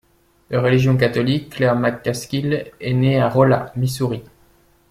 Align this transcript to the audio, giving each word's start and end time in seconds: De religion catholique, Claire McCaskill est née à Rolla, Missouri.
De 0.49 0.57
religion 0.57 0.97
catholique, 0.97 1.51
Claire 1.51 1.75
McCaskill 1.75 2.71
est 2.79 2.93
née 2.95 3.21
à 3.21 3.29
Rolla, 3.29 3.71
Missouri. 3.75 4.23